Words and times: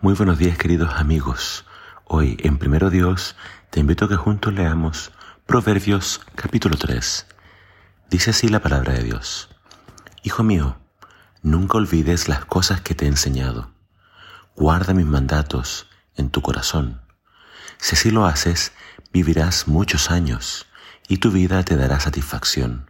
Muy 0.00 0.14
buenos 0.14 0.38
días 0.38 0.56
queridos 0.56 0.94
amigos. 0.94 1.64
Hoy 2.04 2.36
en 2.44 2.58
Primero 2.58 2.88
Dios 2.88 3.34
te 3.70 3.80
invito 3.80 4.04
a 4.04 4.08
que 4.08 4.14
juntos 4.14 4.54
leamos 4.54 5.10
Proverbios 5.44 6.20
capítulo 6.36 6.76
3. 6.76 7.26
Dice 8.08 8.30
así 8.30 8.46
la 8.46 8.62
palabra 8.62 8.92
de 8.92 9.02
Dios. 9.02 9.50
Hijo 10.22 10.44
mío, 10.44 10.78
nunca 11.42 11.78
olvides 11.78 12.28
las 12.28 12.44
cosas 12.44 12.80
que 12.80 12.94
te 12.94 13.06
he 13.06 13.08
enseñado. 13.08 13.72
Guarda 14.54 14.94
mis 14.94 15.04
mandatos 15.04 15.88
en 16.14 16.30
tu 16.30 16.42
corazón. 16.42 17.02
Si 17.78 17.96
así 17.96 18.12
lo 18.12 18.24
haces, 18.24 18.70
vivirás 19.12 19.66
muchos 19.66 20.12
años 20.12 20.66
y 21.08 21.16
tu 21.16 21.32
vida 21.32 21.64
te 21.64 21.74
dará 21.74 21.98
satisfacción. 21.98 22.88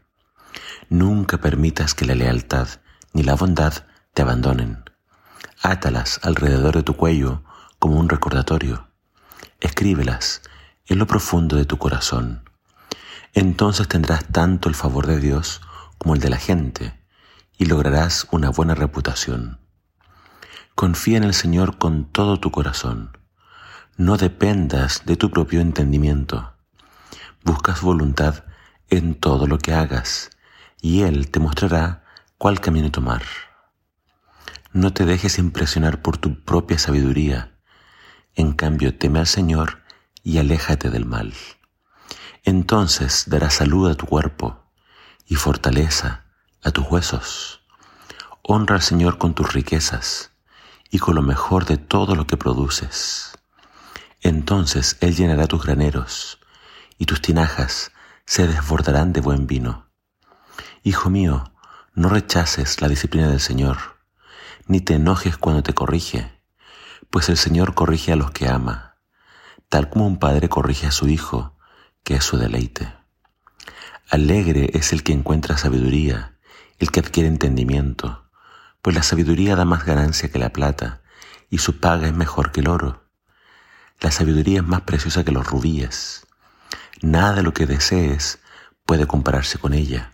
Nunca 0.90 1.38
permitas 1.38 1.94
que 1.94 2.04
la 2.04 2.14
lealtad 2.14 2.68
ni 3.14 3.22
la 3.22 3.34
bondad 3.34 3.72
te 4.12 4.20
abandonen 4.20 4.87
Átalas 5.62 6.20
alrededor 6.22 6.76
de 6.76 6.82
tu 6.84 6.94
cuello 6.94 7.42
como 7.80 7.98
un 7.98 8.08
recordatorio. 8.08 8.88
Escríbelas 9.60 10.42
en 10.86 10.98
lo 10.98 11.06
profundo 11.08 11.56
de 11.56 11.64
tu 11.64 11.78
corazón. 11.78 12.48
Entonces 13.34 13.88
tendrás 13.88 14.24
tanto 14.26 14.68
el 14.68 14.76
favor 14.76 15.06
de 15.06 15.18
Dios 15.18 15.60
como 15.98 16.14
el 16.14 16.20
de 16.20 16.30
la 16.30 16.38
gente 16.38 16.98
y 17.56 17.66
lograrás 17.66 18.28
una 18.30 18.50
buena 18.50 18.76
reputación. 18.76 19.58
Confía 20.76 21.16
en 21.16 21.24
el 21.24 21.34
Señor 21.34 21.76
con 21.78 22.04
todo 22.04 22.38
tu 22.38 22.52
corazón. 22.52 23.18
No 23.96 24.16
dependas 24.16 25.02
de 25.06 25.16
tu 25.16 25.30
propio 25.30 25.60
entendimiento. 25.60 26.52
Buscas 27.42 27.82
voluntad 27.82 28.44
en 28.90 29.16
todo 29.16 29.48
lo 29.48 29.58
que 29.58 29.74
hagas 29.74 30.30
y 30.80 31.02
Él 31.02 31.32
te 31.32 31.40
mostrará 31.40 32.04
cuál 32.38 32.60
camino 32.60 32.92
tomar. 32.92 33.22
No 34.72 34.92
te 34.92 35.06
dejes 35.06 35.38
impresionar 35.38 36.02
por 36.02 36.18
tu 36.18 36.44
propia 36.44 36.78
sabiduría. 36.78 37.56
En 38.34 38.52
cambio, 38.52 38.94
teme 38.98 39.18
al 39.18 39.26
Señor 39.26 39.82
y 40.22 40.36
aléjate 40.36 40.90
del 40.90 41.06
mal. 41.06 41.32
Entonces 42.44 43.24
dará 43.28 43.48
salud 43.48 43.90
a 43.90 43.94
tu 43.94 44.04
cuerpo 44.04 44.70
y 45.26 45.36
fortaleza 45.36 46.26
a 46.62 46.70
tus 46.70 46.86
huesos. 46.86 47.62
Honra 48.42 48.74
al 48.74 48.82
Señor 48.82 49.16
con 49.16 49.34
tus 49.34 49.54
riquezas 49.54 50.32
y 50.90 50.98
con 50.98 51.14
lo 51.14 51.22
mejor 51.22 51.64
de 51.64 51.78
todo 51.78 52.14
lo 52.14 52.26
que 52.26 52.36
produces. 52.36 53.32
Entonces 54.20 54.98
Él 55.00 55.16
llenará 55.16 55.46
tus 55.46 55.64
graneros 55.64 56.40
y 56.98 57.06
tus 57.06 57.22
tinajas 57.22 57.90
se 58.26 58.46
desbordarán 58.46 59.14
de 59.14 59.22
buen 59.22 59.46
vino. 59.46 59.86
Hijo 60.82 61.08
mío, 61.08 61.52
no 61.94 62.10
rechaces 62.10 62.82
la 62.82 62.88
disciplina 62.88 63.28
del 63.28 63.40
Señor 63.40 63.97
ni 64.68 64.80
te 64.80 64.94
enojes 64.94 65.38
cuando 65.38 65.62
te 65.62 65.74
corrige, 65.74 66.30
pues 67.10 67.28
el 67.30 67.38
Señor 67.38 67.74
corrige 67.74 68.12
a 68.12 68.16
los 68.16 68.30
que 68.30 68.48
ama, 68.48 68.96
tal 69.68 69.88
como 69.88 70.06
un 70.06 70.18
padre 70.18 70.48
corrige 70.48 70.86
a 70.86 70.92
su 70.92 71.08
hijo, 71.08 71.56
que 72.04 72.16
es 72.16 72.24
su 72.24 72.36
deleite. 72.36 72.94
Alegre 74.10 74.70
es 74.74 74.92
el 74.92 75.02
que 75.02 75.12
encuentra 75.12 75.56
sabiduría, 75.56 76.38
el 76.78 76.90
que 76.90 77.00
adquiere 77.00 77.28
entendimiento, 77.28 78.30
pues 78.82 78.94
la 78.94 79.02
sabiduría 79.02 79.56
da 79.56 79.64
más 79.64 79.84
ganancia 79.84 80.30
que 80.30 80.38
la 80.38 80.52
plata, 80.52 81.02
y 81.50 81.58
su 81.58 81.80
paga 81.80 82.06
es 82.06 82.14
mejor 82.14 82.52
que 82.52 82.60
el 82.60 82.68
oro. 82.68 83.08
La 84.00 84.10
sabiduría 84.10 84.60
es 84.60 84.66
más 84.66 84.82
preciosa 84.82 85.24
que 85.24 85.32
los 85.32 85.46
rubíes. 85.46 86.26
Nada 87.00 87.32
de 87.32 87.42
lo 87.42 87.52
que 87.54 87.66
desees 87.66 88.38
puede 88.84 89.06
compararse 89.06 89.58
con 89.58 89.72
ella. 89.72 90.12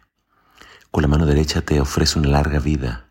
Con 0.92 1.02
la 1.02 1.08
mano 1.08 1.26
derecha 1.26 1.62
te 1.62 1.80
ofrece 1.80 2.18
una 2.18 2.28
larga 2.28 2.60
vida, 2.60 3.03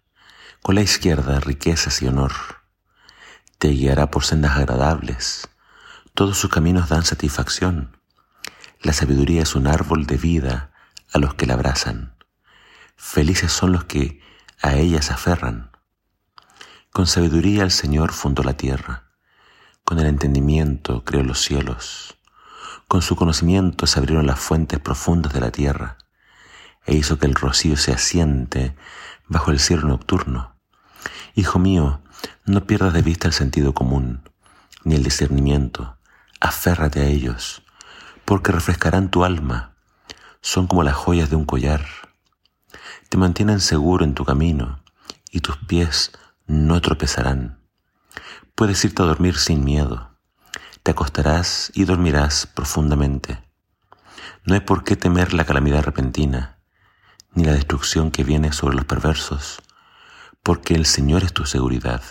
con 0.64 0.76
la 0.76 0.82
izquierda 0.82 1.42
riquezas 1.42 2.02
y 2.02 2.08
honor. 2.08 2.32
Te 3.58 3.68
guiará 3.68 4.10
por 4.10 4.24
sendas 4.24 4.56
agradables. 4.56 5.50
Todos 6.14 6.38
sus 6.38 6.50
caminos 6.50 6.88
dan 6.88 7.04
satisfacción. 7.04 7.98
La 8.82 8.94
sabiduría 8.94 9.42
es 9.42 9.56
un 9.56 9.68
árbol 9.68 10.06
de 10.06 10.16
vida 10.16 10.72
a 11.12 11.20
los 11.20 11.34
que 11.34 11.46
la 11.46 11.56
abrazan. 11.56 12.16
Felices 12.96 13.52
son 13.52 13.74
los 13.74 13.84
que 13.84 14.22
a 14.62 14.76
ella 14.76 15.02
se 15.02 15.12
aferran. 15.12 15.72
Con 16.94 17.08
sabiduría 17.08 17.64
el 17.64 17.72
Señor 17.72 18.14
fundó 18.14 18.42
la 18.42 18.56
tierra. 18.56 19.12
Con 19.84 20.00
el 20.00 20.08
entendimiento 20.08 21.04
creó 21.04 21.24
los 21.24 21.42
cielos. 21.42 22.16
Con 22.88 23.02
su 23.02 23.18
conocimiento 23.18 23.86
se 23.86 24.00
abrieron 24.00 24.28
las 24.28 24.40
fuentes 24.40 24.80
profundas 24.80 25.34
de 25.34 25.42
la 25.42 25.52
tierra 25.52 25.98
e 26.86 26.96
hizo 26.96 27.20
que 27.20 27.26
el 27.26 27.36
rocío 27.36 27.76
se 27.76 27.92
asiente 27.92 28.78
bajo 29.28 29.52
el 29.52 29.60
cielo 29.60 29.90
nocturno. 29.90 30.53
Hijo 31.36 31.58
mío, 31.58 32.00
no 32.46 32.68
pierdas 32.68 32.94
de 32.94 33.02
vista 33.02 33.28
el 33.28 33.34
sentido 33.34 33.74
común, 33.74 34.30
ni 34.84 34.94
el 34.94 35.02
discernimiento. 35.02 35.98
Aférrate 36.40 37.00
a 37.00 37.06
ellos, 37.06 37.64
porque 38.24 38.52
refrescarán 38.52 39.10
tu 39.10 39.24
alma. 39.24 39.76
Son 40.42 40.68
como 40.68 40.84
las 40.84 40.94
joyas 40.94 41.32
de 41.32 41.36
un 41.36 41.46
collar. 41.46 41.88
Te 43.10 43.18
mantienen 43.18 43.62
seguro 43.62 44.06
en 44.06 44.14
tu 44.14 44.26
camino, 44.26 44.84
y 45.32 45.40
tus 45.40 45.58
pies 45.58 46.12
no 46.46 46.80
tropezarán. 46.82 47.66
Puedes 48.54 48.86
irte 48.86 49.02
a 49.02 49.08
dormir 49.08 49.36
sin 49.38 49.66
miedo. 49.66 50.20
Te 50.84 50.92
acostarás 50.92 51.72
y 51.74 51.86
dormirás 51.86 52.46
profundamente. 52.46 53.44
No 54.46 54.54
hay 54.54 54.60
por 54.60 54.84
qué 54.84 54.96
temer 54.96 55.34
la 55.34 55.46
calamidad 55.46 55.82
repentina, 55.82 56.60
ni 57.34 57.44
la 57.44 57.54
destrucción 57.54 58.12
que 58.12 58.24
viene 58.24 58.54
sobre 58.54 58.76
los 58.76 58.86
perversos 58.86 59.64
porque 60.44 60.76
el 60.76 60.86
Señor 60.86 61.24
es 61.24 61.32
tu 61.32 61.46
seguridad. 61.46 62.04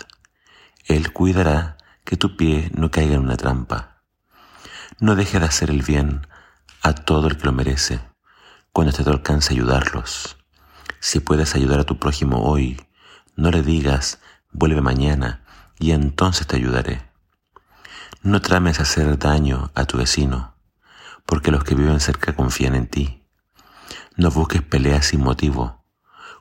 Él 0.85 1.13
cuidará 1.13 1.77
que 2.03 2.17
tu 2.17 2.35
pie 2.35 2.71
no 2.73 2.89
caiga 2.89 3.13
en 3.13 3.21
una 3.21 3.37
trampa. 3.37 4.01
No 4.99 5.15
deje 5.15 5.39
de 5.39 5.45
hacer 5.45 5.69
el 5.69 5.83
bien 5.83 6.25
a 6.81 6.93
todo 6.93 7.27
el 7.27 7.37
que 7.37 7.45
lo 7.45 7.51
merece, 7.51 8.01
cuando 8.71 8.91
te 8.91 9.07
alcance 9.07 9.53
ayudarlos. 9.53 10.37
Si 10.99 11.19
puedes 11.19 11.53
ayudar 11.53 11.79
a 11.79 11.83
tu 11.83 11.99
prójimo 11.99 12.43
hoy, 12.43 12.81
no 13.35 13.51
le 13.51 13.61
digas, 13.61 14.19
vuelve 14.51 14.81
mañana, 14.81 15.43
y 15.77 15.91
entonces 15.91 16.47
te 16.47 16.55
ayudaré. 16.55 17.07
No 18.23 18.41
trames 18.41 18.79
hacer 18.79 19.19
daño 19.19 19.71
a 19.75 19.85
tu 19.85 19.97
vecino, 19.97 20.55
porque 21.27 21.51
los 21.51 21.63
que 21.63 21.75
viven 21.75 21.99
cerca 21.99 22.35
confían 22.35 22.73
en 22.73 22.87
ti. 22.87 23.27
No 24.15 24.31
busques 24.31 24.63
peleas 24.63 25.05
sin 25.05 25.21
motivo, 25.21 25.85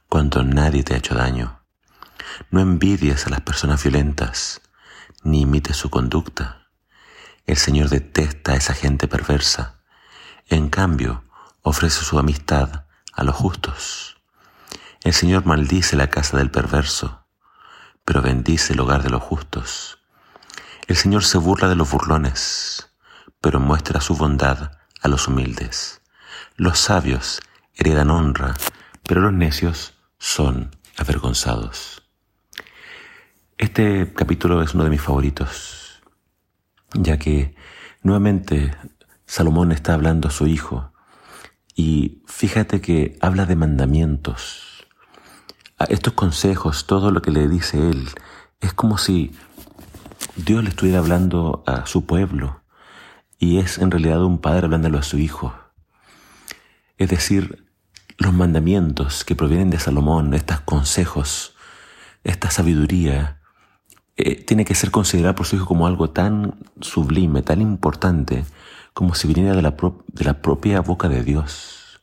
cuando 0.08 0.42
nadie 0.42 0.84
te 0.84 0.94
ha 0.94 0.98
hecho 0.98 1.14
daño. 1.14 1.61
No 2.50 2.60
envidies 2.60 3.26
a 3.26 3.30
las 3.30 3.40
personas 3.40 3.82
violentas, 3.82 4.60
ni 5.22 5.42
imites 5.42 5.76
su 5.76 5.90
conducta. 5.90 6.68
El 7.46 7.56
Señor 7.56 7.88
detesta 7.88 8.52
a 8.52 8.56
esa 8.56 8.74
gente 8.74 9.08
perversa. 9.08 9.80
En 10.48 10.68
cambio, 10.68 11.24
ofrece 11.62 12.04
su 12.04 12.18
amistad 12.18 12.86
a 13.12 13.24
los 13.24 13.34
justos. 13.34 14.16
El 15.02 15.12
Señor 15.12 15.46
maldice 15.46 15.96
la 15.96 16.10
casa 16.10 16.36
del 16.36 16.50
perverso, 16.50 17.26
pero 18.04 18.22
bendice 18.22 18.72
el 18.72 18.80
hogar 18.80 19.02
de 19.02 19.10
los 19.10 19.22
justos. 19.22 19.98
El 20.86 20.96
Señor 20.96 21.24
se 21.24 21.38
burla 21.38 21.68
de 21.68 21.76
los 21.76 21.90
burlones, 21.90 22.90
pero 23.40 23.60
muestra 23.60 24.00
su 24.00 24.16
bondad 24.16 24.72
a 25.00 25.08
los 25.08 25.28
humildes. 25.28 26.02
Los 26.56 26.78
sabios 26.78 27.40
heredan 27.74 28.10
honra, 28.10 28.54
pero 29.02 29.20
los 29.20 29.32
necios 29.32 29.94
son 30.18 30.76
avergonzados. 30.96 32.01
Este 33.58 34.12
capítulo 34.14 34.62
es 34.62 34.74
uno 34.74 34.84
de 34.84 34.90
mis 34.90 35.00
favoritos, 35.00 36.02
ya 36.94 37.18
que 37.18 37.54
nuevamente 38.02 38.74
Salomón 39.26 39.72
está 39.72 39.94
hablando 39.94 40.28
a 40.28 40.30
su 40.30 40.46
hijo 40.46 40.92
y 41.74 42.22
fíjate 42.26 42.80
que 42.80 43.16
habla 43.20 43.46
de 43.46 43.54
mandamientos. 43.54 44.86
A 45.78 45.84
estos 45.84 46.14
consejos, 46.14 46.86
todo 46.86 47.10
lo 47.10 47.22
que 47.22 47.30
le 47.30 47.46
dice 47.46 47.90
él, 47.90 48.08
es 48.60 48.72
como 48.72 48.98
si 48.98 49.32
Dios 50.36 50.64
le 50.64 50.70
estuviera 50.70 50.98
hablando 50.98 51.62
a 51.66 51.86
su 51.86 52.06
pueblo 52.06 52.62
y 53.38 53.58
es 53.58 53.78
en 53.78 53.90
realidad 53.90 54.24
un 54.24 54.38
padre 54.38 54.64
hablándolo 54.64 54.98
a 54.98 55.02
su 55.02 55.18
hijo. 55.18 55.54
Es 56.96 57.10
decir, 57.10 57.66
los 58.18 58.32
mandamientos 58.32 59.24
que 59.24 59.36
provienen 59.36 59.70
de 59.70 59.78
Salomón, 59.78 60.34
estos 60.34 60.60
consejos, 60.60 61.54
esta 62.24 62.50
sabiduría, 62.50 63.41
eh, 64.16 64.44
tiene 64.44 64.64
que 64.64 64.74
ser 64.74 64.90
considerada 64.90 65.34
por 65.34 65.46
su 65.46 65.56
hijo 65.56 65.66
como 65.66 65.86
algo 65.86 66.10
tan 66.10 66.58
sublime, 66.80 67.42
tan 67.42 67.62
importante, 67.62 68.44
como 68.92 69.14
si 69.14 69.26
viniera 69.26 69.54
de 69.56 69.62
la, 69.62 69.74
de 70.08 70.24
la 70.24 70.42
propia 70.42 70.80
boca 70.80 71.08
de 71.08 71.22
Dios. 71.22 72.02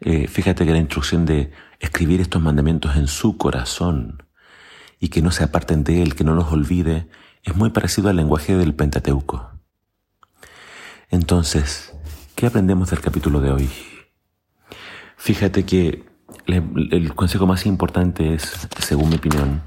Eh, 0.00 0.28
fíjate 0.28 0.66
que 0.66 0.72
la 0.72 0.78
instrucción 0.78 1.24
de 1.24 1.50
escribir 1.80 2.20
estos 2.20 2.42
mandamientos 2.42 2.96
en 2.96 3.06
su 3.06 3.38
corazón 3.38 4.22
y 5.00 5.08
que 5.08 5.22
no 5.22 5.30
se 5.30 5.44
aparten 5.44 5.82
de 5.82 6.02
él, 6.02 6.14
que 6.14 6.24
no 6.24 6.34
los 6.34 6.52
olvide, 6.52 7.08
es 7.42 7.56
muy 7.56 7.70
parecido 7.70 8.10
al 8.10 8.16
lenguaje 8.16 8.56
del 8.56 8.74
Pentateuco. 8.74 9.50
Entonces, 11.10 11.94
¿qué 12.34 12.46
aprendemos 12.46 12.90
del 12.90 13.00
capítulo 13.00 13.40
de 13.40 13.50
hoy? 13.50 13.70
Fíjate 15.16 15.64
que 15.64 16.04
el 16.46 17.14
consejo 17.14 17.46
más 17.46 17.64
importante 17.64 18.34
es, 18.34 18.68
según 18.78 19.08
mi 19.08 19.16
opinión, 19.16 19.62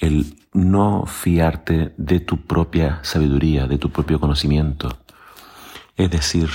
el 0.00 0.36
no 0.52 1.06
fiarte 1.06 1.94
de 1.96 2.20
tu 2.20 2.46
propia 2.46 3.00
sabiduría, 3.02 3.66
de 3.66 3.78
tu 3.78 3.90
propio 3.90 4.20
conocimiento. 4.20 4.98
Es 5.96 6.10
decir, 6.10 6.48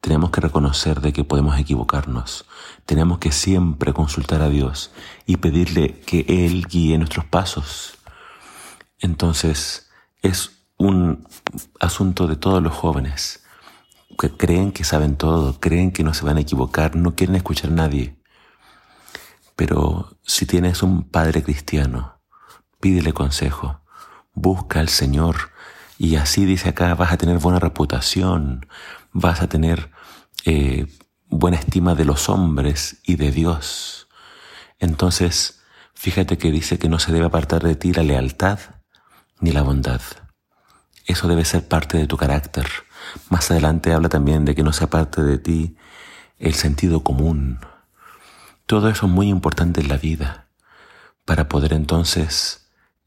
tenemos 0.00 0.30
que 0.30 0.40
reconocer 0.40 1.00
de 1.00 1.12
que 1.12 1.24
podemos 1.24 1.58
equivocarnos. 1.58 2.46
Tenemos 2.86 3.18
que 3.18 3.32
siempre 3.32 3.92
consultar 3.92 4.40
a 4.42 4.48
Dios 4.48 4.92
y 5.26 5.36
pedirle 5.36 6.00
que 6.00 6.24
Él 6.28 6.66
guíe 6.66 6.96
nuestros 6.96 7.26
pasos. 7.26 7.98
Entonces, 8.98 9.90
es 10.22 10.64
un 10.78 11.26
asunto 11.78 12.26
de 12.26 12.36
todos 12.36 12.62
los 12.62 12.72
jóvenes 12.72 13.44
que 14.18 14.30
creen 14.30 14.72
que 14.72 14.84
saben 14.84 15.16
todo, 15.16 15.60
creen 15.60 15.92
que 15.92 16.04
no 16.04 16.14
se 16.14 16.24
van 16.24 16.38
a 16.38 16.40
equivocar, 16.40 16.96
no 16.96 17.14
quieren 17.14 17.36
escuchar 17.36 17.70
a 17.70 17.74
nadie. 17.74 18.16
Pero 19.56 20.16
si 20.22 20.46
tienes 20.46 20.82
un 20.82 21.04
padre 21.04 21.42
cristiano, 21.42 22.19
pídele 22.80 23.12
consejo, 23.12 23.80
busca 24.34 24.80
al 24.80 24.88
Señor 24.88 25.50
y 25.98 26.16
así 26.16 26.46
dice 26.46 26.70
acá 26.70 26.94
vas 26.94 27.12
a 27.12 27.18
tener 27.18 27.38
buena 27.38 27.58
reputación, 27.58 28.66
vas 29.12 29.42
a 29.42 29.48
tener 29.48 29.90
eh, 30.44 30.86
buena 31.28 31.58
estima 31.58 31.94
de 31.94 32.04
los 32.04 32.28
hombres 32.28 33.00
y 33.04 33.16
de 33.16 33.30
Dios. 33.30 34.08
Entonces, 34.78 35.60
fíjate 35.94 36.38
que 36.38 36.50
dice 36.50 36.78
que 36.78 36.88
no 36.88 36.98
se 36.98 37.12
debe 37.12 37.26
apartar 37.26 37.62
de 37.62 37.76
ti 37.76 37.92
la 37.92 38.02
lealtad 38.02 38.58
ni 39.40 39.52
la 39.52 39.62
bondad. 39.62 40.00
Eso 41.06 41.28
debe 41.28 41.44
ser 41.44 41.68
parte 41.68 41.98
de 41.98 42.06
tu 42.06 42.16
carácter. 42.16 42.66
Más 43.28 43.50
adelante 43.50 43.92
habla 43.92 44.08
también 44.08 44.44
de 44.44 44.54
que 44.54 44.62
no 44.62 44.72
se 44.72 44.84
aparte 44.84 45.22
de 45.22 45.38
ti 45.38 45.76
el 46.38 46.54
sentido 46.54 47.02
común. 47.02 47.60
Todo 48.66 48.88
eso 48.88 49.06
es 49.06 49.12
muy 49.12 49.28
importante 49.28 49.80
en 49.80 49.88
la 49.88 49.96
vida 49.96 50.48
para 51.24 51.48
poder 51.48 51.72
entonces 51.72 52.59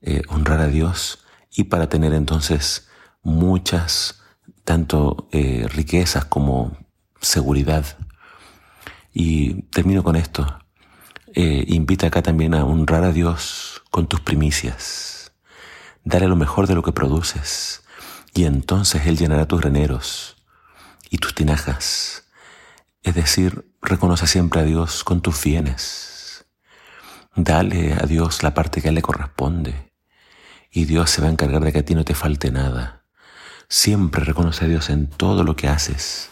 eh, 0.05 0.21
honrar 0.27 0.59
a 0.59 0.67
Dios 0.67 1.23
y 1.50 1.65
para 1.65 1.88
tener 1.88 2.13
entonces 2.13 2.89
muchas, 3.21 4.21
tanto 4.65 5.29
eh, 5.31 5.65
riquezas 5.69 6.25
como 6.25 6.77
seguridad. 7.21 7.85
Y 9.13 9.61
termino 9.71 10.03
con 10.03 10.17
esto. 10.17 10.59
Eh, 11.33 11.63
invita 11.69 12.07
acá 12.07 12.21
también 12.21 12.53
a 12.53 12.65
honrar 12.65 13.05
a 13.05 13.13
Dios 13.13 13.81
con 13.91 14.07
tus 14.07 14.19
primicias. 14.19 15.31
Dale 16.03 16.27
lo 16.27 16.35
mejor 16.35 16.67
de 16.67 16.75
lo 16.75 16.83
que 16.83 16.91
produces 16.91 17.83
y 18.33 18.44
entonces 18.44 19.06
Él 19.06 19.17
llenará 19.17 19.47
tus 19.47 19.61
graneros 19.61 20.35
y 21.09 21.19
tus 21.19 21.33
tinajas. 21.33 22.25
Es 23.03 23.15
decir, 23.15 23.71
reconoce 23.81 24.27
siempre 24.27 24.59
a 24.59 24.63
Dios 24.63 25.06
con 25.06 25.21
tus 25.21 25.41
bienes. 25.41 26.45
Dale 27.38 27.94
a 27.94 28.06
Dios 28.06 28.44
la 28.44 28.53
parte 28.53 28.81
que 28.81 28.89
Él 28.89 28.95
le 28.95 29.01
corresponde 29.01 29.93
y 30.73 30.85
Dios 30.85 31.11
se 31.11 31.21
va 31.21 31.27
a 31.27 31.31
encargar 31.31 31.63
de 31.63 31.71
que 31.71 31.79
a 31.79 31.85
ti 31.85 31.93
no 31.93 32.03
te 32.03 32.15
falte 32.15 32.51
nada. 32.51 33.03
Siempre 33.69 34.25
reconoce 34.25 34.65
a 34.65 34.67
Dios 34.67 34.89
en 34.89 35.07
todo 35.07 35.43
lo 35.43 35.55
que 35.55 35.67
haces. 35.67 36.29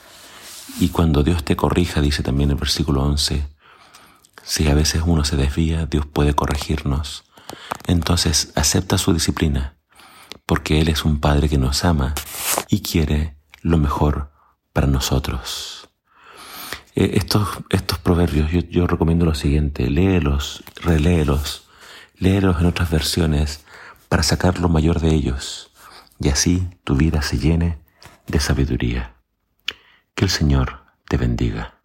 Y 0.80 0.90
cuando 0.90 1.22
Dios 1.22 1.46
te 1.46 1.56
corrija, 1.56 2.02
dice 2.02 2.24
también 2.24 2.50
el 2.50 2.56
versículo 2.56 3.04
11, 3.04 3.48
si 4.44 4.68
a 4.68 4.74
veces 4.74 5.04
uno 5.06 5.24
se 5.24 5.38
desvía, 5.38 5.86
Dios 5.86 6.08
puede 6.08 6.34
corregirnos. 6.34 7.24
Entonces 7.86 8.52
acepta 8.56 8.98
su 8.98 9.14
disciplina, 9.14 9.78
porque 10.48 10.82
Él 10.82 10.90
es 10.90 11.06
un 11.06 11.20
Padre 11.20 11.48
que 11.48 11.60
nos 11.60 11.86
ama 11.86 12.16
y 12.68 12.82
quiere 12.82 13.38
lo 13.62 13.78
mejor 13.78 14.32
para 14.74 14.88
nosotros. 14.88 15.90
Eh, 16.96 17.12
estos, 17.14 17.48
estos 17.70 18.00
proverbios 18.00 18.52
yo, 18.52 18.62
yo 18.62 18.88
recomiendo 18.88 19.26
lo 19.26 19.36
siguiente, 19.36 19.88
léelos, 19.90 20.64
reléelos, 20.82 21.68
léelos 22.18 22.60
en 22.60 22.66
otras 22.66 22.90
versiones, 22.90 23.64
para 24.12 24.24
sacar 24.24 24.60
lo 24.60 24.68
mayor 24.68 25.00
de 25.00 25.16
ellos, 25.16 25.72
y 26.20 26.28
así 26.28 26.68
tu 26.84 26.98
vida 26.98 27.22
se 27.22 27.38
llene 27.38 27.80
de 28.28 28.42
sabiduría. 28.42 29.16
Que 30.16 30.26
el 30.26 30.30
Señor 30.30 30.84
te 31.08 31.16
bendiga. 31.16 31.81